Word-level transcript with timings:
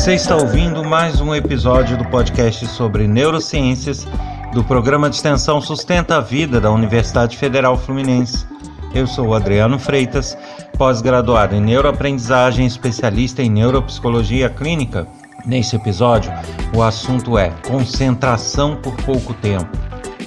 Você 0.00 0.14
está 0.14 0.34
ouvindo 0.34 0.82
mais 0.82 1.20
um 1.20 1.34
episódio 1.34 1.94
do 1.94 2.06
podcast 2.06 2.66
sobre 2.68 3.06
neurociências 3.06 4.08
do 4.54 4.64
programa 4.64 5.10
de 5.10 5.16
extensão 5.16 5.60
Sustenta 5.60 6.16
a 6.16 6.20
Vida 6.22 6.58
da 6.58 6.70
Universidade 6.70 7.36
Federal 7.36 7.76
Fluminense. 7.76 8.46
Eu 8.94 9.06
sou 9.06 9.34
Adriano 9.34 9.78
Freitas, 9.78 10.38
pós-graduado 10.78 11.54
em 11.54 11.60
neuroaprendizagem, 11.60 12.64
especialista 12.64 13.42
em 13.42 13.50
neuropsicologia 13.50 14.48
clínica. 14.48 15.06
Neste 15.44 15.76
episódio, 15.76 16.32
o 16.74 16.82
assunto 16.82 17.36
é 17.36 17.50
concentração 17.68 18.76
por 18.76 18.96
pouco 19.02 19.34
tempo: 19.34 19.68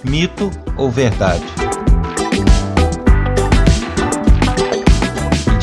mito 0.03 0.52
ou 0.77 0.91
verdade? 0.91 1.44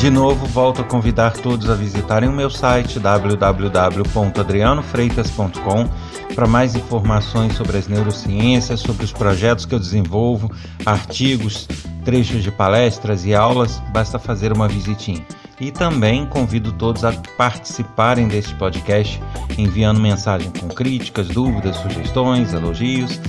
De 0.01 0.09
novo, 0.09 0.45
volto 0.47 0.81
a 0.81 0.83
convidar 0.83 1.33
todos 1.33 1.69
a 1.69 1.75
visitarem 1.75 2.27
o 2.27 2.31
meu 2.31 2.49
site 2.49 2.97
www.adrianofreitas.com 2.97 5.87
para 6.33 6.47
mais 6.47 6.75
informações 6.75 7.53
sobre 7.53 7.77
as 7.77 7.87
neurociências, 7.87 8.79
sobre 8.79 9.05
os 9.05 9.11
projetos 9.11 9.63
que 9.63 9.75
eu 9.75 9.79
desenvolvo, 9.79 10.51
artigos, 10.87 11.67
trechos 12.03 12.41
de 12.41 12.49
palestras 12.49 13.27
e 13.27 13.35
aulas, 13.35 13.79
basta 13.93 14.17
fazer 14.17 14.51
uma 14.51 14.67
visitinha. 14.67 15.23
E 15.61 15.71
também 15.71 16.25
convido 16.25 16.71
todos 16.71 17.05
a 17.05 17.13
participarem 17.37 18.27
deste 18.27 18.55
podcast, 18.55 19.21
enviando 19.59 19.99
mensagem 19.99 20.51
com 20.59 20.67
críticas, 20.67 21.27
dúvidas, 21.27 21.75
sugestões, 21.75 22.51
elogios. 22.51 23.21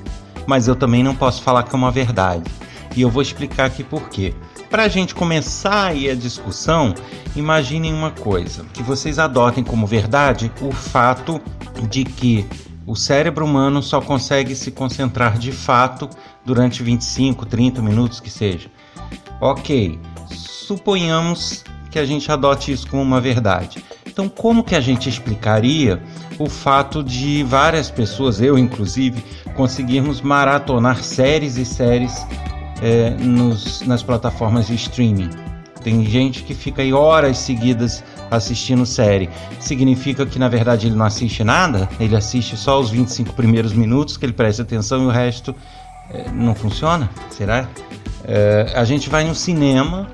mas 0.47 0.67
eu 0.67 0.75
também 0.75 1.03
não 1.03 1.15
posso 1.15 1.43
falar 1.43 1.63
que 1.63 1.75
é 1.75 1.79
uma 1.79 1.91
verdade. 1.91 2.51
E 2.97 3.03
eu 3.03 3.11
vou 3.11 3.23
explicar 3.23 3.67
aqui 3.67 3.83
por 3.83 4.09
quê. 4.09 4.35
Para 4.75 4.87
a 4.87 4.89
gente 4.89 5.15
começar 5.15 5.91
aí 5.91 6.11
a 6.11 6.17
discussão, 6.17 6.93
imaginem 7.37 7.95
uma 7.95 8.11
coisa: 8.11 8.65
que 8.73 8.83
vocês 8.83 9.21
adotem 9.21 9.63
como 9.63 9.87
verdade 9.87 10.51
o 10.61 10.73
fato 10.73 11.41
de 11.89 12.03
que 12.03 12.45
o 12.85 12.97
cérebro 12.97 13.45
humano 13.45 13.81
só 13.81 14.01
consegue 14.01 14.57
se 14.57 14.73
concentrar 14.73 15.39
de 15.39 15.53
fato 15.53 16.11
durante 16.45 16.83
25, 16.83 17.47
30 17.47 17.81
minutos 17.83 18.19
que 18.19 18.29
seja. 18.29 18.69
Ok, 19.41 19.97
suponhamos 20.29 21.63
que 21.89 22.01
a 22.01 22.05
gente 22.05 22.33
adote 22.33 22.73
isso 22.73 22.89
como 22.89 23.01
uma 23.01 23.21
verdade. 23.21 23.81
Então, 24.05 24.29
como 24.29 24.65
que 24.65 24.75
a 24.75 24.81
gente 24.81 25.09
explicaria 25.09 26.03
o 26.37 26.51
fato 26.51 27.01
de 27.01 27.45
várias 27.45 27.93
pessoas, 27.93 28.41
eu 28.41 28.59
inclusive, 28.59 29.25
conseguirmos 29.55 30.21
maratonar 30.21 31.01
séries 31.05 31.59
e 31.59 31.65
séries 31.65 32.27
é, 32.83 33.11
nos, 33.11 33.83
nas 33.83 34.03
plataformas 34.03 34.67
de 34.67 34.75
streaming? 34.75 35.31
Tem 35.83 36.05
gente 36.07 36.43
que 36.43 36.55
fica 36.55 36.81
aí 36.81 36.95
horas 36.95 37.37
seguidas 37.37 38.03
assistindo 38.31 38.87
série. 38.87 39.29
Significa 39.61 40.25
que 40.25 40.39
na 40.39 40.49
verdade 40.49 40.87
ele 40.87 40.97
não 40.97 41.05
assiste 41.05 41.45
nada? 41.45 41.89
Ele 42.01 42.17
assiste 42.17 42.57
só 42.57 42.81
os 42.81 42.91
25 42.91 43.35
primeiros 43.35 43.75
minutos 43.75 44.17
que 44.17 44.25
ele 44.25 44.33
presta 44.33 44.63
atenção 44.63 45.03
e 45.03 45.07
o 45.07 45.11
resto 45.11 45.55
é, 46.11 46.31
não 46.31 46.55
funciona? 46.55 47.11
Será? 47.31 47.69
É, 48.25 48.73
a 48.75 48.85
gente 48.85 49.11
vai 49.11 49.25
no 49.25 49.35
cinema 49.35 50.09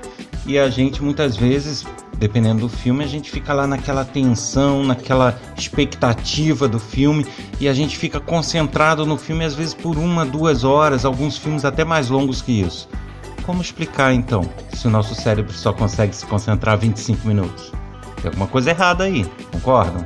e 0.45 0.59
a 0.59 0.69
gente 0.69 1.01
muitas 1.01 1.37
vezes 1.37 1.85
dependendo 2.21 2.61
do 2.61 2.69
filme, 2.69 3.03
a 3.03 3.07
gente 3.07 3.31
fica 3.31 3.51
lá 3.51 3.65
naquela 3.65 4.05
tensão, 4.05 4.83
naquela 4.83 5.35
expectativa 5.57 6.67
do 6.67 6.79
filme 6.79 7.25
e 7.59 7.67
a 7.67 7.73
gente 7.73 7.97
fica 7.97 8.19
concentrado 8.19 9.07
no 9.07 9.17
filme 9.17 9.43
às 9.43 9.55
vezes 9.55 9.73
por 9.73 9.97
uma, 9.97 10.23
duas 10.23 10.63
horas, 10.63 11.03
alguns 11.03 11.35
filmes 11.35 11.65
até 11.65 11.83
mais 11.83 12.09
longos 12.09 12.39
que 12.39 12.61
isso. 12.61 12.87
Como 13.43 13.59
explicar 13.59 14.13
então 14.13 14.47
se 14.71 14.85
o 14.85 14.91
nosso 14.91 15.15
cérebro 15.15 15.51
só 15.51 15.73
consegue 15.73 16.15
se 16.15 16.23
concentrar 16.27 16.77
25 16.77 17.27
minutos? 17.27 17.71
Tem 18.17 18.27
alguma 18.27 18.45
coisa 18.45 18.69
errada 18.69 19.05
aí, 19.05 19.25
concordam? 19.51 20.05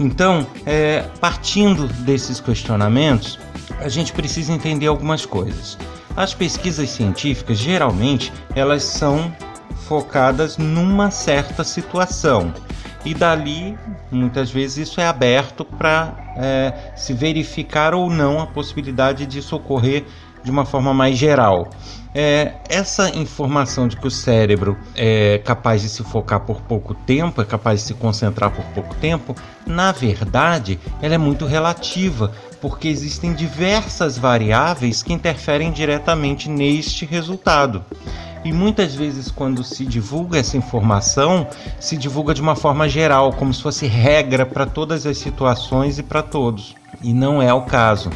Então, 0.00 0.44
é, 0.66 1.04
partindo 1.20 1.86
desses 2.02 2.40
questionamentos, 2.40 3.38
a 3.78 3.88
gente 3.88 4.12
precisa 4.12 4.52
entender 4.52 4.88
algumas 4.88 5.24
coisas. 5.24 5.78
As 6.16 6.34
pesquisas 6.34 6.90
científicas 6.90 7.56
geralmente 7.56 8.32
elas 8.56 8.82
são 8.82 9.32
focadas 9.88 10.58
numa 10.58 11.10
certa 11.10 11.64
situação. 11.64 12.52
E 13.04 13.14
dali, 13.14 13.78
muitas 14.10 14.50
vezes, 14.50 14.88
isso 14.88 15.00
é 15.00 15.06
aberto 15.06 15.64
para 15.64 16.14
é, 16.36 16.92
se 16.94 17.14
verificar 17.14 17.94
ou 17.94 18.10
não 18.10 18.40
a 18.40 18.46
possibilidade 18.46 19.24
disso 19.24 19.56
ocorrer 19.56 20.04
de 20.44 20.50
uma 20.50 20.64
forma 20.64 20.92
mais 20.92 21.16
geral. 21.16 21.70
É, 22.14 22.54
essa 22.68 23.10
informação 23.10 23.86
de 23.86 23.96
que 23.96 24.06
o 24.06 24.10
cérebro 24.10 24.76
é 24.94 25.38
capaz 25.44 25.82
de 25.82 25.88
se 25.88 26.02
focar 26.02 26.40
por 26.40 26.60
pouco 26.62 26.94
tempo, 26.94 27.40
é 27.40 27.44
capaz 27.44 27.80
de 27.80 27.86
se 27.86 27.94
concentrar 27.94 28.50
por 28.50 28.64
pouco 28.66 28.94
tempo, 28.96 29.34
na 29.66 29.92
verdade, 29.92 30.78
ela 31.00 31.14
é 31.14 31.18
muito 31.18 31.46
relativa, 31.46 32.32
porque 32.60 32.88
existem 32.88 33.32
diversas 33.32 34.18
variáveis 34.18 35.02
que 35.02 35.12
interferem 35.12 35.70
diretamente 35.70 36.48
neste 36.48 37.04
resultado. 37.04 37.84
E 38.44 38.52
muitas 38.52 38.94
vezes, 38.94 39.30
quando 39.30 39.64
se 39.64 39.84
divulga 39.84 40.38
essa 40.38 40.56
informação, 40.56 41.46
se 41.80 41.96
divulga 41.96 42.32
de 42.32 42.40
uma 42.40 42.54
forma 42.54 42.88
geral, 42.88 43.32
como 43.32 43.52
se 43.52 43.62
fosse 43.62 43.86
regra 43.86 44.46
para 44.46 44.64
todas 44.64 45.06
as 45.06 45.18
situações 45.18 45.98
e 45.98 46.02
para 46.02 46.22
todos. 46.22 46.74
E 47.02 47.12
não 47.12 47.42
é 47.42 47.52
o 47.52 47.62
caso. 47.62 48.10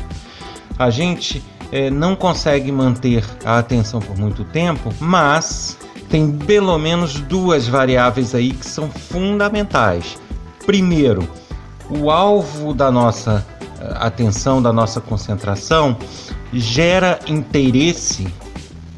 A 0.79 0.91
gente 0.91 1.43
é, 1.71 1.91
não 1.91 2.15
consegue 2.15 2.71
manter 2.71 3.25
a 3.45 3.59
atenção 3.59 4.01
por 4.01 4.17
muito 4.17 4.45
tempo, 4.45 4.93
mas 5.01 5.77
tem 6.09 6.31
pelo 6.31 6.79
menos 6.79 7.21
duas 7.21 7.67
variáveis 7.67 8.35
aí 8.35 8.53
que 8.53 8.67
são 8.67 8.91
fundamentais. 8.91 10.19
Primeiro, 10.67 11.27
o 11.89 12.11
alvo 12.11 12.75
da 12.75 12.91
nossa 12.91 13.45
eh, 13.81 13.95
atenção, 13.97 14.63
da 14.63 14.73
nossa 14.73 15.01
concentração, 15.01 15.97
gera 16.53 17.19
interesse 17.27 18.29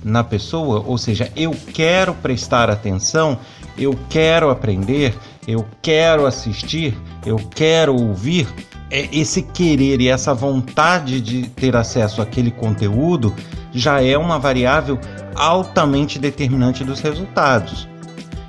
na 0.05 0.23
pessoa, 0.23 0.85
ou 0.87 0.99
seja, 0.99 1.33
eu 1.35 1.53
quero 1.73 2.13
prestar 2.15 2.69
atenção, 2.69 3.39
eu 3.77 3.99
quero 4.11 4.51
aprender, 4.51 5.17
eu 5.49 5.67
quero 5.81 6.27
assistir, 6.27 6.97
eu 7.25 7.37
quero 7.37 7.95
ouvir, 7.95 8.47
é, 8.91 9.09
esse 9.11 9.43
querer 9.43 10.01
e 10.01 10.09
essa 10.09 10.35
vontade 10.35 11.21
de 11.21 11.49
ter 11.49 11.75
acesso 11.75 12.21
àquele 12.21 12.51
conteúdo 12.51 13.35
já 13.73 14.03
é 14.03 14.17
uma 14.17 14.39
variável 14.39 15.01
altamente 15.35 16.19
determinante 16.19 16.85
dos 16.85 17.01
resultados. 17.01 17.89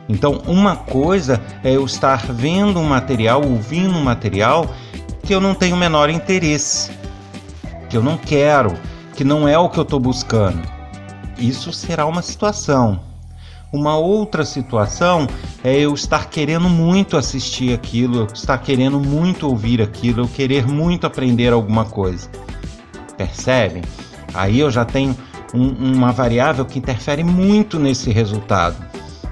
Então, 0.08 0.44
uma 0.46 0.76
coisa 0.76 1.42
é 1.64 1.72
eu 1.72 1.86
estar 1.86 2.28
vendo 2.28 2.80
um 2.80 2.84
material, 2.84 3.44
ouvindo 3.44 3.98
um 3.98 4.04
material 4.04 4.72
que 5.24 5.34
eu 5.34 5.42
não 5.42 5.56
tenho 5.56 5.76
o 5.76 5.80
menor 5.80 6.10
interesse, 6.12 6.92
que 7.90 7.98
eu 7.98 8.04
não 8.04 8.18
quero, 8.18 8.74
que 9.16 9.24
não 9.24 9.48
é 9.48 9.58
o 9.58 9.70
que 9.70 9.80
eu 9.80 9.84
estou 9.84 10.00
buscando. 10.00 10.75
Isso 11.38 11.72
será 11.74 12.06
uma 12.06 12.22
situação. 12.22 13.00
Uma 13.74 13.98
outra 13.98 14.46
situação 14.46 15.28
é 15.64 15.78
eu 15.78 15.94
estar 15.94 16.30
querendo 16.30 16.70
muito 16.70 17.18
assistir 17.18 17.74
aquilo, 17.74 18.20
eu 18.20 18.28
estar 18.28 18.58
querendo 18.60 19.00
muito 19.00 19.48
ouvir 19.48 19.82
aquilo, 19.82 20.22
eu 20.22 20.28
querer 20.28 20.66
muito 20.66 21.06
aprender 21.06 21.52
alguma 21.52 21.84
coisa. 21.84 22.30
Percebem? 23.18 23.84
Aí 24.34 24.60
eu 24.60 24.72
já 24.72 24.86
tenho 24.86 25.16
um, 25.54 25.96
uma 25.96 26.12
variável 26.12 26.66
que 26.66 26.80
interfere 26.80 27.24
muito 27.24 27.80
nesse 27.80 28.12
resultado. 28.12 28.78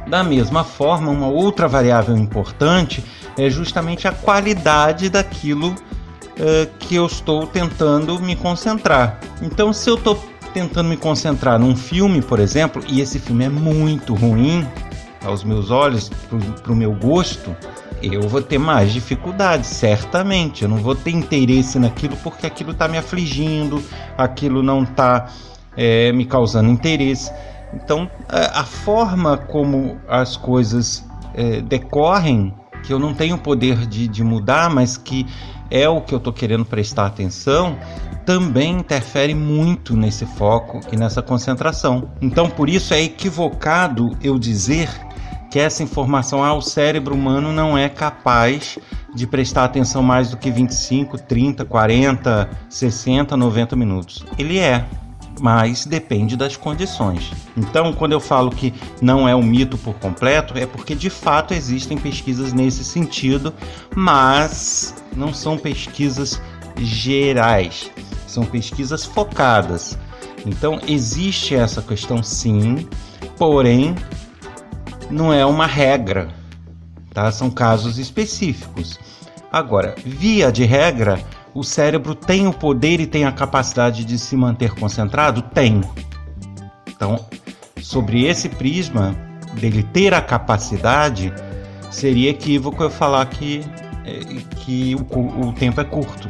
Da 0.07 0.23
mesma 0.23 0.63
forma, 0.63 1.09
uma 1.09 1.27
outra 1.27 1.67
variável 1.67 2.17
importante 2.17 3.03
é 3.38 3.50
justamente 3.50 4.07
a 4.07 4.11
qualidade 4.11 5.09
daquilo 5.09 5.69
uh, 5.69 6.77
que 6.79 6.95
eu 6.95 7.05
estou 7.05 7.47
tentando 7.47 8.19
me 8.19 8.35
concentrar. 8.35 9.19
Então, 9.41 9.71
se 9.71 9.89
eu 9.89 9.95
estou 9.95 10.15
tentando 10.53 10.89
me 10.89 10.97
concentrar 10.97 11.59
num 11.59 11.75
filme, 11.75 12.21
por 12.21 12.39
exemplo, 12.39 12.83
e 12.88 13.01
esse 13.01 13.19
filme 13.19 13.45
é 13.45 13.50
muito 13.50 14.13
ruim 14.13 14.65
aos 15.25 15.44
meus 15.44 15.71
olhos, 15.71 16.09
para 16.61 16.71
o 16.71 16.75
meu 16.75 16.94
gosto, 16.94 17.55
eu 18.01 18.27
vou 18.27 18.41
ter 18.41 18.57
mais 18.57 18.91
dificuldade, 18.91 19.65
certamente. 19.65 20.63
Eu 20.63 20.69
não 20.69 20.77
vou 20.77 20.94
ter 20.94 21.11
interesse 21.11 21.79
naquilo 21.79 22.17
porque 22.17 22.45
aquilo 22.45 22.71
está 22.71 22.88
me 22.88 22.97
afligindo, 22.97 23.81
aquilo 24.17 24.61
não 24.61 24.83
está 24.83 25.29
é, 25.77 26.11
me 26.11 26.25
causando 26.25 26.69
interesse. 26.69 27.31
Então, 27.73 28.09
a, 28.27 28.63
forma 28.63 29.38
como 29.38 29.97
as 30.07 30.35
coisas 30.35 31.05
é, 31.33 31.61
decorrem, 31.61 32.53
que 32.83 32.91
eu 32.91 33.00
não 33.00 33.13
tenho 33.13 33.38
poder 33.38 33.88
de, 33.88 34.07
de 34.07 34.23
mudar, 34.23 34.69
mas 34.69 34.97
que 34.97 35.25
é 35.74 35.90
o 35.90 36.00
que 36.00 36.14
eu 36.14 36.20
estou 36.20 36.31
querendo 36.31 36.64
prestar 36.64 37.08
atenção, 37.08 37.75
também 38.28 38.78
interfere 38.78 39.34
muito 39.34 39.98
nesse 39.98 40.24
foco 40.24 40.80
e 40.92 40.96
nessa 40.96 41.20
concentração. 41.20 42.12
Então, 42.22 42.48
por 42.48 42.70
isso 42.70 42.94
é 42.94 43.02
equivocado 43.02 44.16
eu 44.22 44.38
dizer 44.38 44.88
que 45.50 45.58
essa 45.58 45.81
informação 45.81 46.44
ao 46.44 46.62
cérebro 46.62 47.16
humano 47.16 47.52
não 47.52 47.75
é 47.75 47.90
capaz 47.90 48.78
de 49.16 49.25
prestar 49.25 49.66
atenção 49.66 50.04
mais 50.04 50.30
do 50.30 50.38
que 50.38 50.52
25, 50.52 51.18
30, 51.18 51.66
40, 51.66 52.50
60, 52.70 53.36
90 53.36 53.75
minutos. 53.75 54.24
Ele 54.38 54.60
é, 54.60 54.86
mas 55.39 55.85
depende 55.85 56.38
das 56.38 56.56
condições. 56.56 57.31
Então, 57.57 57.94
quando 57.94 58.12
eu 58.12 58.19
falo 58.19 58.50
que 58.51 58.74
não 59.01 59.27
é 59.27 59.35
um 59.35 59.44
mito 59.44 59.77
por 59.77 59.95
completo, 59.95 60.57
é 60.57 60.65
porque 60.65 60.95
de 60.95 61.09
fato 61.09 61.53
existem 61.53 61.97
pesquisas 61.97 62.53
nesse 62.53 62.83
sentido, 62.83 63.53
mas 63.95 64.95
não 65.15 65.33
são 65.33 65.57
pesquisas 65.57 66.41
gerais 66.77 67.91
são 68.33 68.44
pesquisas 68.44 69.06
focadas. 69.06 69.97
Então 70.45 70.81
existe 70.88 71.56
essa 71.56 71.81
questão 71.81 72.24
sim, 72.24 72.88
porém 73.38 73.95
não 75.09 75.31
é 75.31 75.45
uma 75.45 75.68
regra, 75.68 76.29
tá? 77.13 77.31
São 77.31 77.50
casos 77.50 77.97
específicos. 77.97 79.00
Agora, 79.51 79.94
via 80.03 80.51
de 80.51 80.65
regra, 80.65 81.24
o 81.53 81.63
cérebro 81.63 82.15
tem 82.15 82.47
o 82.47 82.53
poder 82.53 83.00
e 83.00 83.05
tem 83.05 83.25
a 83.25 83.31
capacidade 83.31 84.03
de 84.03 84.17
se 84.17 84.35
manter 84.35 84.73
concentrado? 84.73 85.41
Tem. 85.41 85.81
Então, 86.88 87.25
sobre 87.81 88.25
esse 88.25 88.50
prisma 88.50 89.15
dele 89.53 89.83
ter 89.83 90.13
a 90.13 90.21
capacidade, 90.21 91.33
seria 91.91 92.31
equívoco 92.31 92.81
eu 92.83 92.89
falar 92.89 93.25
que, 93.27 93.61
é, 94.03 94.19
que 94.57 94.95
o, 94.95 95.47
o 95.47 95.53
tempo 95.53 95.79
é 95.79 95.83
curto. 95.83 96.29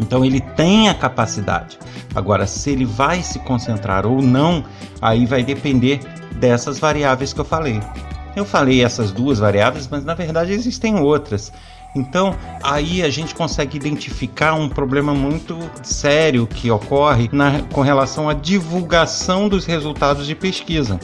Então 0.00 0.24
ele 0.24 0.40
tem 0.40 0.88
a 0.88 0.94
capacidade. 0.94 1.78
Agora, 2.14 2.46
se 2.46 2.70
ele 2.70 2.84
vai 2.84 3.22
se 3.22 3.38
concentrar 3.40 4.06
ou 4.06 4.22
não, 4.22 4.64
aí 5.00 5.26
vai 5.26 5.42
depender 5.42 6.00
dessas 6.36 6.78
variáveis 6.78 7.32
que 7.32 7.40
eu 7.40 7.44
falei. 7.44 7.80
Eu 8.34 8.44
falei 8.44 8.82
essas 8.82 9.12
duas 9.12 9.38
variáveis, 9.38 9.88
mas 9.88 10.04
na 10.04 10.14
verdade 10.14 10.52
existem 10.52 10.98
outras. 10.98 11.52
Então, 11.94 12.34
aí 12.62 13.02
a 13.02 13.10
gente 13.10 13.34
consegue 13.34 13.76
identificar 13.76 14.54
um 14.54 14.68
problema 14.68 15.14
muito 15.14 15.58
sério 15.82 16.46
que 16.46 16.70
ocorre 16.70 17.28
na, 17.30 17.62
com 17.72 17.82
relação 17.82 18.28
à 18.28 18.34
divulgação 18.34 19.48
dos 19.48 19.66
resultados 19.66 20.26
de 20.26 20.34
pesquisa. 20.34 20.98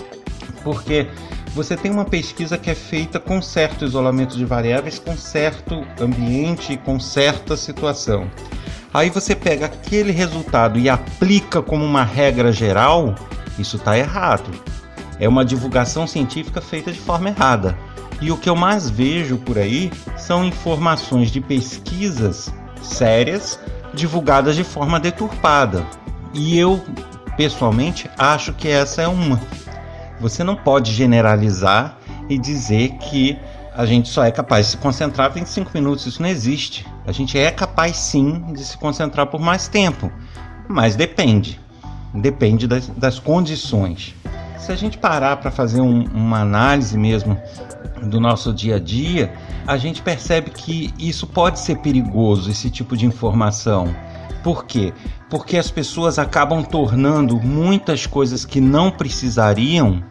Porque 0.64 1.06
você 1.54 1.76
tem 1.76 1.90
uma 1.90 2.04
pesquisa 2.04 2.56
que 2.56 2.70
é 2.70 2.74
feita 2.74 3.20
com 3.20 3.42
certo 3.42 3.84
isolamento 3.84 4.36
de 4.36 4.44
variáveis, 4.44 4.98
com 4.98 5.16
certo 5.16 5.84
ambiente, 6.00 6.76
com 6.78 6.98
certa 6.98 7.56
situação. 7.56 8.30
Aí 8.92 9.10
você 9.10 9.34
pega 9.34 9.66
aquele 9.66 10.12
resultado 10.12 10.78
e 10.78 10.88
aplica 10.88 11.60
como 11.60 11.84
uma 11.84 12.04
regra 12.04 12.50
geral, 12.50 13.14
isso 13.58 13.76
está 13.76 13.98
errado. 13.98 14.50
É 15.20 15.28
uma 15.28 15.44
divulgação 15.44 16.06
científica 16.06 16.60
feita 16.60 16.90
de 16.90 16.98
forma 16.98 17.28
errada. 17.28 17.76
E 18.20 18.32
o 18.32 18.36
que 18.36 18.50
eu 18.50 18.56
mais 18.56 18.90
vejo 18.90 19.36
por 19.38 19.58
aí 19.58 19.92
são 20.16 20.44
informações 20.44 21.30
de 21.30 21.40
pesquisas 21.40 22.52
sérias 22.82 23.58
divulgadas 23.94 24.56
de 24.56 24.64
forma 24.64 24.98
deturpada. 24.98 25.86
E 26.34 26.58
eu, 26.58 26.82
pessoalmente, 27.36 28.10
acho 28.18 28.52
que 28.52 28.68
essa 28.68 29.02
é 29.02 29.08
uma. 29.08 29.40
Você 30.20 30.42
não 30.42 30.56
pode 30.56 30.92
generalizar 30.92 31.98
e 32.28 32.36
dizer 32.36 32.90
que 32.98 33.38
a 33.74 33.86
gente 33.86 34.08
só 34.08 34.24
é 34.24 34.32
capaz 34.32 34.66
de 34.66 34.72
se 34.72 34.76
concentrar 34.78 35.32
25 35.32 35.70
minutos. 35.72 36.04
Isso 36.04 36.20
não 36.20 36.28
existe. 36.28 36.84
A 37.06 37.12
gente 37.12 37.38
é 37.38 37.50
capaz 37.50 37.96
sim 37.96 38.52
de 38.52 38.64
se 38.64 38.76
concentrar 38.76 39.26
por 39.28 39.40
mais 39.40 39.68
tempo, 39.68 40.10
mas 40.66 40.96
depende. 40.96 41.60
Depende 42.12 42.66
das, 42.66 42.88
das 42.88 43.18
condições. 43.20 44.14
Se 44.68 44.72
a 44.72 44.76
gente 44.76 44.98
parar 44.98 45.38
para 45.38 45.50
fazer 45.50 45.80
um, 45.80 46.04
uma 46.12 46.40
análise 46.40 46.98
mesmo 46.98 47.40
do 48.02 48.20
nosso 48.20 48.52
dia 48.52 48.76
a 48.76 48.78
dia, 48.78 49.32
a 49.66 49.78
gente 49.78 50.02
percebe 50.02 50.50
que 50.50 50.92
isso 50.98 51.26
pode 51.26 51.58
ser 51.58 51.78
perigoso, 51.78 52.50
esse 52.50 52.68
tipo 52.68 52.94
de 52.94 53.06
informação. 53.06 53.96
Por 54.44 54.66
quê? 54.66 54.92
Porque 55.30 55.56
as 55.56 55.70
pessoas 55.70 56.18
acabam 56.18 56.62
tornando 56.62 57.40
muitas 57.40 58.06
coisas 58.06 58.44
que 58.44 58.60
não 58.60 58.90
precisariam, 58.90 60.04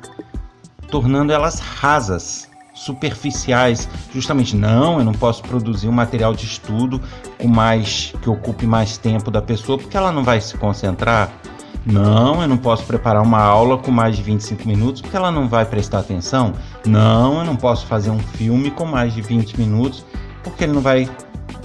tornando 0.89 1.31
elas 1.31 1.59
rasas 1.59 2.49
superficiais, 2.73 3.87
justamente 4.11 4.55
não, 4.55 4.97
eu 4.97 5.05
não 5.05 5.13
posso 5.13 5.43
produzir 5.43 5.87
um 5.87 5.91
material 5.91 6.33
de 6.33 6.47
estudo 6.47 6.99
com 7.37 7.47
mais 7.47 8.11
que 8.23 8.27
ocupe 8.27 8.65
mais 8.65 8.97
tempo 8.97 9.29
da 9.29 9.39
pessoa 9.39 9.77
porque 9.77 9.95
ela 9.95 10.11
não 10.11 10.23
vai 10.23 10.41
se 10.41 10.57
concentrar. 10.57 11.31
Não, 11.89 12.41
eu 12.41 12.47
não 12.49 12.57
posso 12.57 12.83
preparar 12.83 13.23
uma 13.23 13.41
aula 13.41 13.77
com 13.77 13.91
mais 13.91 14.17
de 14.17 14.21
25 14.21 14.67
minutos 14.67 15.01
porque 15.01 15.15
ela 15.15 15.31
não 15.31 15.47
vai 15.47 15.65
prestar 15.65 15.99
atenção. 15.99 16.53
Não, 16.85 17.39
eu 17.39 17.45
não 17.45 17.55
posso 17.55 17.85
fazer 17.85 18.09
um 18.09 18.19
filme 18.19 18.69
com 18.69 18.85
mais 18.85 19.13
de 19.13 19.21
20 19.21 19.57
minutos 19.57 20.05
porque 20.43 20.65
ele 20.65 20.73
não 20.73 20.81
vai 20.81 21.09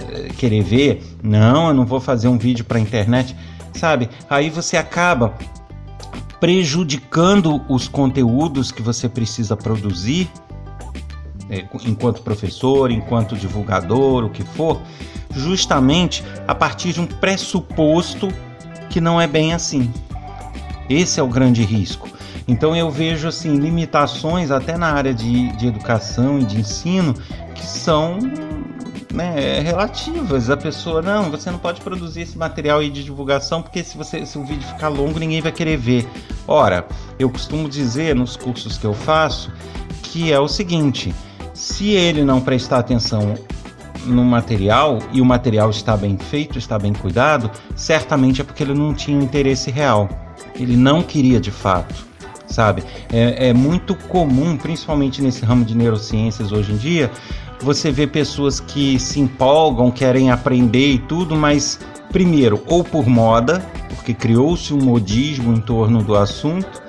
é, 0.09 0.29
querer 0.29 0.63
ver. 0.63 1.03
Não, 1.21 1.67
eu 1.67 1.73
não 1.73 1.85
vou 1.85 1.99
fazer 1.99 2.29
um 2.29 2.37
vídeo 2.37 2.63
para 2.63 2.79
internet, 2.79 3.35
sabe? 3.73 4.09
Aí 4.29 4.49
você 4.49 4.77
acaba 4.77 5.33
prejudicando 6.39 7.61
os 7.67 7.89
conteúdos 7.89 8.71
que 8.71 8.81
você 8.81 9.09
precisa 9.09 9.57
produzir 9.57 10.31
é, 11.49 11.65
enquanto 11.85 12.21
professor, 12.21 12.91
enquanto 12.91 13.35
divulgador, 13.35 14.23
o 14.23 14.29
que 14.29 14.43
for, 14.43 14.81
justamente 15.31 16.23
a 16.47 16.55
partir 16.55 16.93
de 16.93 17.01
um 17.01 17.05
pressuposto 17.05 18.29
que 18.89 19.01
não 19.01 19.19
é 19.19 19.27
bem 19.27 19.53
assim. 19.53 19.91
Esse 20.89 21.19
é 21.19 21.23
o 21.23 21.27
grande 21.27 21.63
risco. 21.63 22.09
Então 22.47 22.75
eu 22.75 22.91
vejo 22.91 23.27
assim 23.27 23.55
limitações 23.55 24.51
até 24.51 24.77
na 24.77 24.91
área 24.91 25.13
de, 25.13 25.55
de 25.55 25.67
educação 25.67 26.39
e 26.39 26.43
de 26.43 26.59
ensino 26.59 27.13
que 27.55 27.65
são 27.65 28.17
né, 29.13 29.59
relativas. 29.61 30.49
A 30.49 30.57
pessoa, 30.57 31.01
não, 31.01 31.31
você 31.31 31.49
não 31.49 31.59
pode 31.59 31.79
produzir 31.81 32.21
esse 32.21 32.37
material 32.37 32.79
aí 32.79 32.89
de 32.89 33.03
divulgação 33.03 33.61
porque 33.61 33.83
se, 33.83 33.95
você, 33.95 34.25
se 34.25 34.37
o 34.37 34.43
vídeo 34.43 34.67
ficar 34.67 34.89
longo 34.89 35.19
ninguém 35.19 35.41
vai 35.41 35.51
querer 35.51 35.77
ver. 35.77 36.07
Ora, 36.47 36.85
eu 37.17 37.29
costumo 37.29 37.69
dizer 37.69 38.15
nos 38.15 38.35
cursos 38.35 38.77
que 38.77 38.85
eu 38.85 38.93
faço 38.93 39.51
que 40.03 40.31
é 40.31 40.39
o 40.39 40.47
seguinte: 40.47 41.13
se 41.53 41.91
ele 41.91 42.23
não 42.23 42.41
prestar 42.41 42.79
atenção 42.79 43.35
no 44.05 44.23
material 44.23 44.99
e 45.11 45.21
o 45.21 45.25
material 45.25 45.69
está 45.69 45.95
bem 45.95 46.17
feito, 46.17 46.57
está 46.57 46.77
bem 46.77 46.93
cuidado, 46.93 47.49
certamente 47.75 48.41
é 48.41 48.43
porque 48.43 48.63
ele 48.63 48.73
não 48.73 48.93
tinha 48.93 49.21
interesse 49.21 49.71
real. 49.71 50.09
Ele 50.55 50.75
não 50.75 51.01
queria 51.01 51.39
de 51.39 51.51
fato 51.51 52.13
sabe? 52.45 52.83
É, 53.11 53.49
é 53.49 53.53
muito 53.53 53.95
comum, 53.95 54.55
principalmente 54.55 55.23
nesse 55.23 55.43
ramo 55.43 55.65
de 55.65 55.75
neurociências 55.75 56.51
hoje 56.51 56.71
em 56.71 56.77
dia, 56.77 57.09
você 57.59 57.91
vê 57.91 58.05
pessoas 58.05 58.59
que 58.59 58.99
se 58.99 59.19
empolgam, 59.19 59.89
querem 59.89 60.29
aprender 60.29 60.93
e 60.93 60.99
tudo, 60.99 61.35
mas 61.35 61.79
primeiro, 62.11 62.61
ou 62.67 62.83
por 62.83 63.07
moda, 63.07 63.65
porque 63.95 64.13
criou-se 64.13 64.73
um 64.73 64.81
modismo 64.81 65.53
em 65.53 65.61
torno 65.61 66.03
do 66.03 66.15
assunto. 66.15 66.83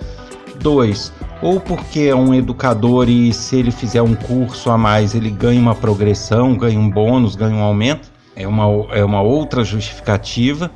Dois, 0.60 1.12
ou 1.42 1.60
porque 1.60 2.00
é 2.00 2.14
um 2.14 2.34
educador 2.34 3.08
e 3.08 3.32
se 3.32 3.56
ele 3.56 3.70
fizer 3.70 4.02
um 4.02 4.14
curso 4.14 4.70
a 4.70 4.78
mais 4.78 5.14
ele 5.14 5.30
ganha 5.30 5.60
uma 5.60 5.74
progressão, 5.74 6.56
ganha 6.56 6.78
um 6.78 6.88
bônus, 6.88 7.36
ganha 7.36 7.54
um 7.54 7.62
aumento. 7.62 8.12
É 8.36 8.48
uma, 8.48 8.64
é 8.90 9.04
uma 9.04 9.22
outra 9.22 9.62
justificativa. 9.62 10.70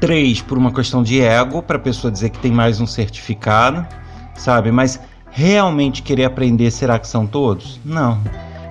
Três, 0.00 0.40
por 0.40 0.56
uma 0.56 0.72
questão 0.72 1.02
de 1.02 1.20
ego, 1.20 1.60
para 1.60 1.76
a 1.76 1.80
pessoa 1.80 2.10
dizer 2.10 2.30
que 2.30 2.38
tem 2.38 2.52
mais 2.52 2.80
um 2.80 2.86
certificado, 2.86 3.86
sabe? 4.36 4.70
Mas 4.70 5.00
realmente 5.28 6.02
querer 6.02 6.24
aprender, 6.24 6.70
será 6.70 6.98
que 6.98 7.08
são 7.08 7.26
todos? 7.26 7.80
Não. 7.84 8.20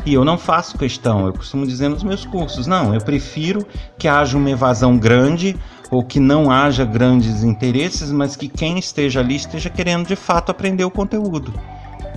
E 0.06 0.14
eu 0.14 0.24
não 0.24 0.38
faço 0.38 0.78
questão, 0.78 1.28
eu 1.28 1.34
costumo 1.34 1.68
dizer 1.68 1.90
nos 1.90 2.02
meus 2.02 2.26
cursos, 2.26 2.66
não, 2.66 2.94
eu 2.94 3.02
prefiro 3.02 3.68
que 3.98 4.08
haja 4.08 4.38
uma 4.38 4.50
evasão 4.50 4.98
grande 4.98 5.54
ou 5.92 6.02
que 6.02 6.18
não 6.18 6.50
haja 6.50 6.86
grandes 6.86 7.44
interesses, 7.44 8.10
mas 8.10 8.38
que 8.38 8.48
quem 8.48 8.80
esteja 8.80 9.20
ali 9.20 9.36
esteja 9.36 9.70
querendo 9.70 10.08
de 10.08 10.16
fato 10.16 10.50
aprender 10.50 10.86
o 10.86 10.92
conteúdo. 10.92 11.54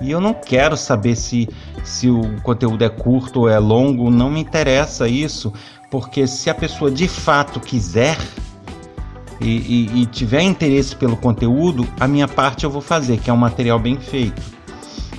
E 0.01 0.09
eu 0.09 0.21
não 0.21 0.33
quero 0.33 0.77
saber 0.77 1.17
se, 1.17 1.49
se 1.83 2.09
o 2.09 2.41
conteúdo 2.43 2.85
é 2.85 2.89
curto 2.89 3.41
ou 3.41 3.49
é 3.49 3.59
longo, 3.59 4.09
não 4.09 4.31
me 4.31 4.41
interessa 4.41 5.09
isso, 5.09 5.53
porque 5.91 6.29
se 6.29 6.49
a 6.49 6.55
pessoa 6.55 6.93
de 6.93 7.09
fato 7.09 7.59
quiser 7.59 8.17
e, 9.41 9.49
e, 9.49 10.03
e 10.03 10.07
tiver 10.07 10.43
interesse 10.43 10.95
pelo 10.95 11.17
conteúdo, 11.17 11.89
a 11.99 12.07
minha 12.07 12.29
parte 12.29 12.65
eu 12.65 12.71
vou 12.71 12.83
fazer, 12.83 13.19
que 13.19 13.31
é 13.31 13.33
um 13.33 13.39
material 13.39 13.79
bem 13.79 13.99
feito. 13.99 14.41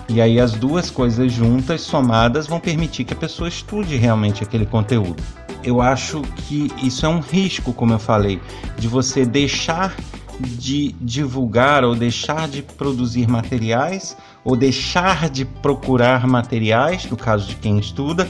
E 0.07 0.21
aí 0.21 0.39
as 0.39 0.51
duas 0.51 0.89
coisas 0.89 1.31
juntas, 1.31 1.81
somadas, 1.81 2.45
vão 2.45 2.59
permitir 2.59 3.05
que 3.05 3.13
a 3.13 3.17
pessoa 3.17 3.47
estude 3.47 3.95
realmente 3.95 4.43
aquele 4.43 4.65
conteúdo. 4.65 5.23
Eu 5.63 5.81
acho 5.81 6.21
que 6.35 6.71
isso 6.83 7.05
é 7.05 7.09
um 7.09 7.19
risco, 7.19 7.71
como 7.71 7.93
eu 7.93 7.99
falei, 7.99 8.39
de 8.77 8.87
você 8.87 9.25
deixar 9.25 9.95
de 10.39 10.93
divulgar 10.99 11.83
ou 11.83 11.95
deixar 11.95 12.47
de 12.47 12.61
produzir 12.61 13.27
materiais 13.27 14.17
ou 14.43 14.55
deixar 14.55 15.29
de 15.29 15.45
procurar 15.45 16.27
materiais, 16.27 17.05
no 17.05 17.15
caso 17.15 17.47
de 17.47 17.55
quem 17.55 17.77
estuda, 17.77 18.27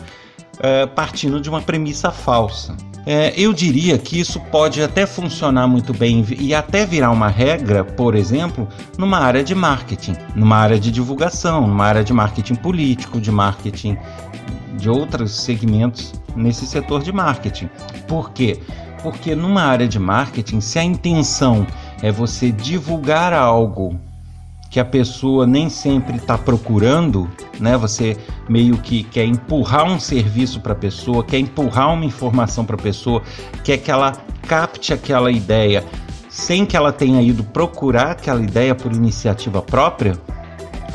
uh, 0.56 0.88
partindo 0.94 1.40
de 1.40 1.50
uma 1.50 1.62
premissa 1.62 2.12
falsa. 2.12 2.76
É, 3.06 3.34
eu 3.36 3.52
diria 3.52 3.98
que 3.98 4.20
isso 4.20 4.40
pode 4.52 4.82
até 4.82 5.06
funcionar 5.06 5.68
muito 5.68 5.94
bem 5.94 6.24
e 6.40 6.54
até 6.54 6.86
virar 6.86 7.10
uma 7.10 7.28
regra, 7.28 7.84
por 7.84 8.14
exemplo, 8.14 8.68
numa 8.98 9.18
área 9.18 9.44
de 9.44 9.56
marketing, 9.56 10.16
numa 10.36 10.58
área 10.58 10.80
de 10.80 10.92
divulgação, 10.92 11.68
numa 11.68 11.86
área 11.86 12.04
de 12.04 12.14
marketing 12.14 12.56
político, 12.56 13.20
de 13.20 13.32
marketing 13.32 13.98
de 14.78 14.90
outros 14.90 15.32
segmentos 15.42 16.14
nesse 16.36 16.66
setor 16.66 17.02
de 17.02 17.12
marketing. 17.12 17.70
Por 18.08 18.32
quê? 18.32 18.60
Porque 19.02 19.34
numa 19.34 19.64
área 19.64 19.88
de 19.88 19.98
marketing, 19.98 20.62
se 20.62 20.78
a 20.78 20.84
intenção 20.84 21.66
é 22.04 22.12
você 22.12 22.52
divulgar 22.52 23.34
algo 23.34 24.00
que 24.72 24.80
a 24.80 24.86
pessoa 24.86 25.46
nem 25.46 25.70
sempre 25.70 26.16
está 26.16 26.38
procurando, 26.38 27.30
né? 27.60 27.76
Você 27.76 28.18
meio 28.48 28.78
que 28.78 29.04
quer 29.04 29.26
empurrar 29.26 29.84
um 29.84 30.00
serviço 30.00 30.62
para 30.62 30.72
a 30.72 30.76
pessoa, 30.76 31.26
quer 31.26 31.40
empurrar 31.40 31.94
uma 31.94 32.06
informação 32.06 32.64
para 32.64 32.78
a 32.78 32.82
pessoa, 32.82 33.22
quer 33.66 33.78
que 33.78 33.92
ela 33.92 34.14
capte 34.48 34.94
aquela 34.94 35.30
ideia 35.30 35.84
sem 36.30 36.66
que 36.66 36.78
ela 36.78 36.94
tenha 36.94 37.22
ido 37.22 37.44
procurar 37.44 38.12
aquela 38.12 38.42
ideia 38.42 38.74
por 38.74 38.94
iniciativa 38.94 39.62
própria, 39.62 40.18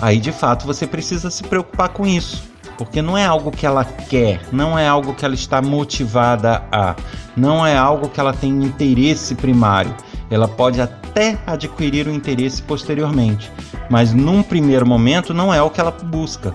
aí 0.01 0.19
de 0.19 0.33
fato 0.33 0.67
você 0.67 0.87
precisa 0.87 1.31
se 1.31 1.43
preocupar 1.43 1.91
com 1.91 2.07
isso. 2.07 2.43
Porque 2.79 3.01
não 3.01 3.17
é 3.17 3.25
algo 3.25 3.51
que 3.51 3.65
ela 3.65 3.85
quer, 3.85 4.41
não 4.53 4.79
é 4.79 4.87
algo 4.87 5.15
que 5.15 5.25
ela 5.25 5.35
está 5.35 5.63
motivada 5.63 6.63
a, 6.71 6.95
não 7.37 7.67
é 7.67 7.77
algo 7.77 8.09
que 8.09 8.21
ela 8.21 8.33
tem 8.33 8.51
interesse 8.51 9.35
primário. 9.35 9.95
Ela 10.31 10.49
pode 10.49 10.81
até 10.81 11.39
adquirir 11.47 12.09
o 12.09 12.13
interesse 12.13 12.61
posteriormente, 12.63 13.51
mas 13.89 14.13
num 14.13 14.43
primeiro 14.43 14.87
momento 14.87 15.33
não 15.33 15.53
é 15.53 15.63
o 15.63 15.71
que 15.71 15.81
ela 15.81 15.91
busca. 15.91 16.55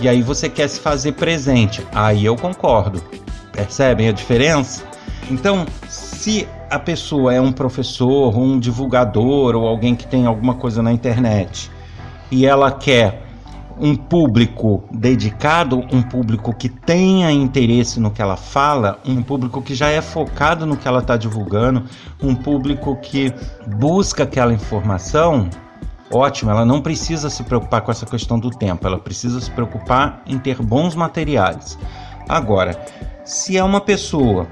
E 0.00 0.08
aí 0.08 0.22
você 0.22 0.48
quer 0.48 0.68
se 0.68 0.80
fazer 0.80 1.12
presente. 1.12 1.86
Aí 1.92 2.24
eu 2.24 2.34
concordo. 2.34 3.02
Percebem 3.52 4.08
a 4.08 4.12
diferença? 4.12 4.82
Então, 5.30 5.66
se 5.88 6.48
a 6.70 6.78
pessoa 6.78 7.34
é 7.34 7.40
um 7.40 7.52
professor, 7.52 8.36
um 8.36 8.58
divulgador 8.58 9.54
ou 9.54 9.66
alguém 9.66 9.94
que 9.94 10.06
tem 10.06 10.24
alguma 10.26 10.54
coisa 10.54 10.82
na 10.82 10.92
internet 10.92 11.70
e 12.30 12.46
ela 12.46 12.70
quer 12.70 13.29
um 13.80 13.96
público 13.96 14.84
dedicado, 14.92 15.82
um 15.90 16.02
público 16.02 16.54
que 16.54 16.68
tenha 16.68 17.32
interesse 17.32 17.98
no 17.98 18.10
que 18.10 18.20
ela 18.20 18.36
fala, 18.36 19.00
um 19.06 19.22
público 19.22 19.62
que 19.62 19.74
já 19.74 19.88
é 19.88 20.02
focado 20.02 20.66
no 20.66 20.76
que 20.76 20.86
ela 20.86 21.00
está 21.00 21.16
divulgando, 21.16 21.84
um 22.22 22.34
público 22.34 22.94
que 22.96 23.32
busca 23.78 24.24
aquela 24.24 24.52
informação, 24.52 25.48
ótimo, 26.12 26.50
ela 26.50 26.64
não 26.64 26.82
precisa 26.82 27.30
se 27.30 27.42
preocupar 27.42 27.80
com 27.80 27.90
essa 27.90 28.04
questão 28.04 28.38
do 28.38 28.50
tempo, 28.50 28.86
ela 28.86 28.98
precisa 28.98 29.40
se 29.40 29.50
preocupar 29.50 30.22
em 30.26 30.38
ter 30.38 30.60
bons 30.60 30.94
materiais. 30.94 31.78
Agora, 32.28 32.78
se 33.24 33.56
é 33.56 33.64
uma 33.64 33.80
pessoa 33.80 34.46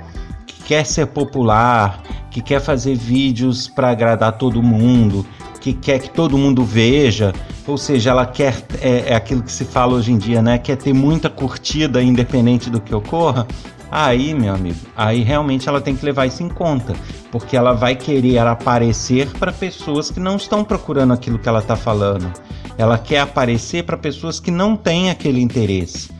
que 0.47 0.62
quer 0.62 0.87
ser 0.87 1.06
popular, 1.06 2.02
que 2.30 2.40
quer 2.40 2.61
fazer 2.61 2.97
vídeos 2.97 3.68
para 3.68 3.90
agradar 3.90 4.38
todo 4.38 4.62
mundo, 4.62 5.26
que 5.61 5.75
quer 5.75 5.99
que 5.99 6.08
todo 6.08 6.38
mundo 6.38 6.64
veja, 6.64 7.32
ou 7.69 7.77
seja, 7.77 8.11
ela 8.11 8.25
quer 8.25 8.65
é, 8.81 9.11
é, 9.11 9.15
aquilo 9.15 9.43
que 9.43 9.53
se 9.53 9.65
fala 9.65 9.95
hoje 9.95 10.11
em 10.11 10.19
dia, 10.19 10.41
né? 10.41 10.59
Quer 10.59 10.77
ter 10.77 10.95
muita 10.95 11.29
curtida 11.29 12.03
independente 12.03 12.71
do 12.71 12.81
que 12.81 12.95
ocorra. 12.95 13.47
Aí, 13.91 14.35
meu 14.35 14.55
amigo, 14.55 14.79
aí 14.97 15.23
realmente 15.23 15.69
ela 15.69 15.81
tem 15.81 15.95
que 15.97 16.05
levar 16.05 16.27
isso 16.27 16.43
em 16.43 16.49
conta, 16.49 16.95
porque 17.31 17.57
ela 17.57 17.73
vai 17.73 17.95
querer 17.95 18.39
aparecer 18.39 19.29
para 19.39 19.51
pessoas 19.53 20.11
que 20.11 20.21
não 20.21 20.37
estão 20.37 20.63
procurando 20.65 21.13
aquilo 21.13 21.39
que 21.39 21.49
ela 21.49 21.61
está 21.61 21.77
falando. 21.77 22.31
Ela 22.77 22.99
quer 22.99 23.21
aparecer 23.21 23.85
para 23.85 23.97
pessoas 23.97 24.41
que 24.41 24.51
não 24.51 24.77
têm 24.77 25.11
aquele 25.11 25.41
interesse. 25.41 26.11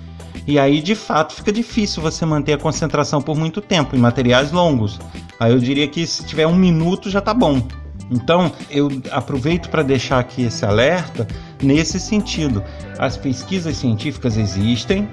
E 0.47 0.59
aí, 0.59 0.81
de 0.81 0.95
fato, 0.95 1.35
fica 1.35 1.53
difícil 1.53 2.03
você 2.03 2.25
manter 2.25 2.55
a 2.55 2.59
concentração 2.59 3.21
por 3.21 3.37
muito 3.37 3.61
tempo 3.61 3.95
em 3.95 3.99
materiais 3.99 4.51
longos. 4.51 4.99
Aí 5.39 5.53
eu 5.53 5.59
diria 5.59 5.87
que 5.87 6.07
se 6.07 6.25
tiver 6.25 6.47
um 6.47 6.57
minuto 6.57 7.11
já 7.11 7.21
tá 7.21 7.35
bom. 7.35 7.63
Então, 8.11 8.53
eu 8.71 8.89
aproveito 9.11 9.69
para 9.69 9.83
deixar 9.83 10.19
aqui 10.19 10.43
esse 10.43 10.65
alerta 10.65 11.27
nesse 11.63 12.01
sentido. 12.01 12.63
As 12.99 13.17
pesquisas 13.17 13.77
científicas 13.77 14.37
existem, 14.37 15.09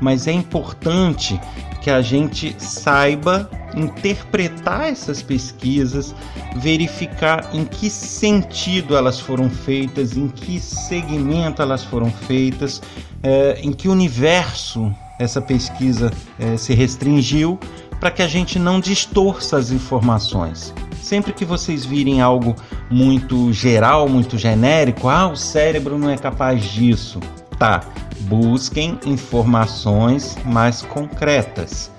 mas 0.00 0.26
é 0.26 0.32
importante 0.32 1.40
que 1.80 1.90
a 1.90 2.02
gente 2.02 2.54
saiba 2.58 3.48
interpretar 3.74 4.88
essas 4.88 5.22
pesquisas, 5.22 6.14
verificar 6.56 7.48
em 7.54 7.64
que 7.64 7.88
sentido 7.88 8.96
elas 8.96 9.20
foram 9.20 9.48
feitas, 9.48 10.16
em 10.16 10.28
que 10.28 10.60
segmento 10.60 11.62
elas 11.62 11.84
foram 11.84 12.10
feitas, 12.10 12.82
é, 13.22 13.60
em 13.62 13.72
que 13.72 13.88
universo 13.88 14.92
essa 15.18 15.40
pesquisa 15.40 16.10
é, 16.38 16.56
se 16.56 16.74
restringiu, 16.74 17.58
para 17.98 18.10
que 18.10 18.22
a 18.22 18.28
gente 18.28 18.58
não 18.58 18.80
distorça 18.80 19.56
as 19.56 19.70
informações. 19.70 20.74
Sempre 21.10 21.32
que 21.32 21.44
vocês 21.44 21.84
virem 21.84 22.20
algo 22.20 22.54
muito 22.88 23.52
geral, 23.52 24.08
muito 24.08 24.38
genérico, 24.38 25.08
ah, 25.08 25.26
o 25.26 25.34
cérebro 25.34 25.98
não 25.98 26.08
é 26.08 26.16
capaz 26.16 26.62
disso. 26.62 27.18
Tá, 27.58 27.80
busquem 28.20 28.96
informações 29.04 30.38
mais 30.44 30.82
concretas, 30.82 31.90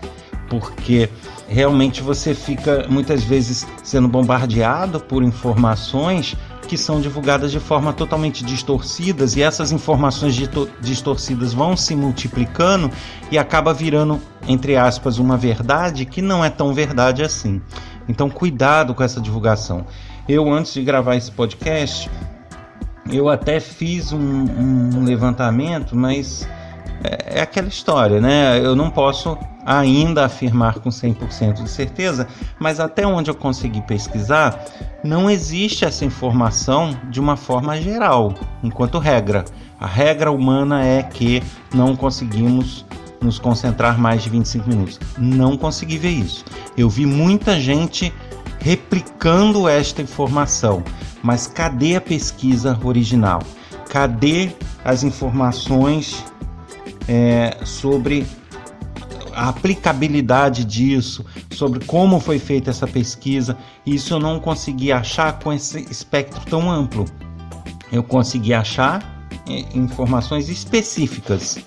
porque 0.49 1.09
realmente 1.45 2.01
você 2.01 2.33
fica 2.33 2.85
muitas 2.87 3.21
vezes 3.21 3.67
sendo 3.83 4.07
bombardeado 4.07 5.01
por 5.01 5.23
informações 5.23 6.37
que 6.65 6.77
são 6.77 7.01
divulgadas 7.01 7.51
de 7.51 7.59
forma 7.59 7.91
totalmente 7.91 8.45
distorcidas 8.45 9.35
e 9.35 9.41
essas 9.41 9.73
informações 9.73 10.39
distorcidas 10.79 11.53
vão 11.53 11.75
se 11.75 11.97
multiplicando 11.97 12.89
e 13.29 13.37
acaba 13.37 13.73
virando, 13.73 14.21
entre 14.47 14.77
aspas, 14.77 15.17
uma 15.17 15.35
verdade 15.35 16.05
que 16.05 16.21
não 16.21 16.45
é 16.45 16.49
tão 16.49 16.73
verdade 16.73 17.23
assim. 17.23 17.61
Então, 18.11 18.29
cuidado 18.29 18.93
com 18.93 19.01
essa 19.01 19.21
divulgação. 19.21 19.85
Eu, 20.27 20.51
antes 20.51 20.73
de 20.73 20.83
gravar 20.83 21.15
esse 21.15 21.31
podcast, 21.31 22.11
eu 23.09 23.29
até 23.29 23.61
fiz 23.61 24.11
um, 24.11 24.19
um 24.19 25.05
levantamento, 25.05 25.95
mas 25.95 26.45
é, 27.01 27.39
é, 27.39 27.41
aquela 27.41 27.69
história, 27.69 28.19
né? 28.19 28.59
Eu 28.59 28.75
não 28.75 28.89
posso 28.91 29.37
ainda 29.65 30.25
afirmar 30.25 30.79
com 30.79 30.89
100% 30.89 31.63
de 31.63 31.69
certeza, 31.69 32.27
mas 32.59 32.81
até 32.81 33.07
onde 33.07 33.31
eu 33.31 33.35
consegui 33.35 33.81
pesquisar, 33.81 34.61
não 35.05 35.29
existe 35.29 35.85
essa 35.85 36.03
informação 36.03 36.93
de 37.09 37.19
uma 37.19 37.37
forma 37.37 37.79
geral, 37.79 38.33
enquanto 38.61 38.99
regra. 38.99 39.45
A 39.79 39.87
regra 39.87 40.29
humana 40.33 40.85
é 40.85 41.01
que 41.01 41.41
não 41.73 41.95
conseguimos 41.95 42.85
nos 43.21 43.39
concentrar 43.39 43.99
mais 43.99 44.23
de 44.23 44.29
25 44.29 44.67
minutos. 44.69 44.99
Não 45.17 45.55
consegui 45.55 45.97
ver 45.97 46.09
isso. 46.09 46.43
Eu 46.75 46.89
vi 46.89 47.05
muita 47.05 47.59
gente 47.59 48.13
replicando 48.59 49.67
esta 49.67 50.01
informação, 50.01 50.83
Mas 51.23 51.45
cadê 51.45 51.95
a 51.95 52.01
pesquisa 52.01 52.79
original? 52.83 53.43
Cadê 53.89 54.49
as 54.83 55.03
informações 55.03 56.25
é, 57.07 57.57
sobre 57.63 58.25
a 59.35 59.49
aplicabilidade 59.49 60.65
disso, 60.65 61.23
sobre 61.51 61.85
como 61.85 62.19
foi 62.19 62.39
feita 62.39 62.71
essa 62.71 62.87
pesquisa? 62.87 63.55
Isso 63.85 64.15
eu 64.15 64.19
não 64.19 64.39
consegui 64.39 64.91
achar 64.91 65.37
com 65.39 65.53
esse 65.53 65.81
espectro 65.91 66.41
tão 66.45 66.71
amplo. 66.71 67.05
Eu 67.91 68.03
consegui 68.03 68.53
achar 68.53 69.27
é, 69.47 69.77
informações 69.77 70.49
específicas 70.49 71.59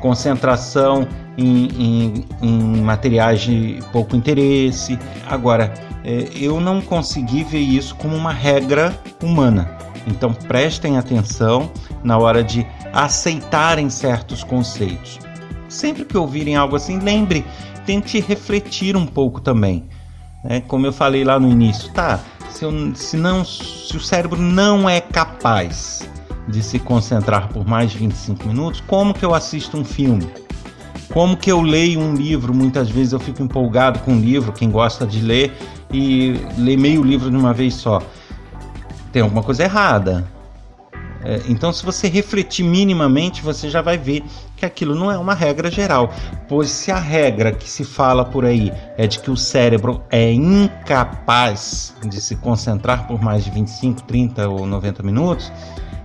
concentração 0.00 1.06
em, 1.38 1.68
em, 1.78 2.24
em 2.42 2.82
materiais 2.82 3.40
de 3.40 3.78
pouco 3.92 4.16
interesse. 4.16 4.98
Agora, 5.28 5.72
é, 6.04 6.28
eu 6.34 6.60
não 6.60 6.80
consegui 6.80 7.44
ver 7.44 7.60
isso 7.60 7.94
como 7.94 8.16
uma 8.16 8.32
regra 8.32 8.98
humana. 9.22 9.78
Então 10.06 10.32
prestem 10.32 10.96
atenção 10.98 11.70
na 12.02 12.18
hora 12.18 12.42
de 12.42 12.66
aceitarem 12.92 13.88
certos 13.90 14.42
conceitos. 14.42 15.18
Sempre 15.68 16.04
que 16.04 16.16
ouvirem 16.16 16.56
algo 16.56 16.74
assim, 16.74 16.98
lembre, 16.98 17.44
tente 17.86 18.18
refletir 18.20 18.96
um 18.96 19.06
pouco 19.06 19.40
também. 19.40 19.84
Né? 20.42 20.62
Como 20.66 20.86
eu 20.86 20.92
falei 20.92 21.22
lá 21.22 21.38
no 21.38 21.48
início, 21.48 21.92
tá? 21.92 22.18
Se, 22.50 22.64
eu, 22.64 22.94
se, 22.94 23.16
não, 23.16 23.44
se 23.44 23.96
o 23.96 24.00
cérebro 24.00 24.40
não 24.40 24.88
é 24.88 25.00
capaz 25.00 26.08
de 26.48 26.62
se 26.62 26.78
concentrar 26.78 27.48
por 27.48 27.66
mais 27.66 27.90
de 27.90 27.98
25 27.98 28.46
minutos, 28.46 28.82
como 28.86 29.14
que 29.14 29.24
eu 29.24 29.34
assisto 29.34 29.76
um 29.78 29.84
filme? 29.84 30.28
Como 31.12 31.36
que 31.36 31.50
eu 31.50 31.60
leio 31.60 32.00
um 32.00 32.14
livro? 32.14 32.54
Muitas 32.54 32.88
vezes 32.88 33.12
eu 33.12 33.18
fico 33.18 33.42
empolgado 33.42 33.98
com 34.00 34.12
um 34.12 34.20
livro, 34.20 34.52
quem 34.52 34.70
gosta 34.70 35.06
de 35.06 35.20
ler, 35.20 35.52
e 35.92 36.34
lê 36.56 36.76
meio 36.76 37.02
livro 37.02 37.30
de 37.30 37.36
uma 37.36 37.52
vez 37.52 37.74
só. 37.74 38.00
Tem 39.12 39.22
alguma 39.22 39.42
coisa 39.42 39.64
errada. 39.64 40.24
É, 41.22 41.42
então, 41.48 41.72
se 41.72 41.84
você 41.84 42.08
refletir 42.08 42.64
minimamente, 42.64 43.42
você 43.42 43.68
já 43.68 43.82
vai 43.82 43.98
ver 43.98 44.24
que 44.56 44.64
aquilo 44.64 44.94
não 44.94 45.10
é 45.10 45.18
uma 45.18 45.34
regra 45.34 45.70
geral. 45.70 46.12
Pois 46.48 46.70
se 46.70 46.90
a 46.90 46.98
regra 46.98 47.52
que 47.52 47.68
se 47.68 47.84
fala 47.84 48.24
por 48.24 48.44
aí 48.44 48.72
é 48.96 49.06
de 49.06 49.18
que 49.18 49.30
o 49.30 49.36
cérebro 49.36 50.02
é 50.10 50.32
incapaz 50.32 51.94
de 52.06 52.20
se 52.20 52.36
concentrar 52.36 53.06
por 53.06 53.20
mais 53.20 53.44
de 53.44 53.50
25, 53.50 54.02
30 54.04 54.48
ou 54.48 54.66
90 54.66 55.02
minutos, 55.02 55.52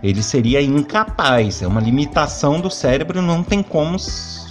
ele 0.01 0.21
seria 0.21 0.61
incapaz. 0.61 1.61
É 1.61 1.67
uma 1.67 1.81
limitação 1.81 2.59
do 2.59 2.69
cérebro, 2.69 3.21
não 3.21 3.43
tem 3.43 3.61
como 3.61 3.97